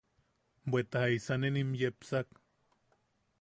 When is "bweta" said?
0.69-0.99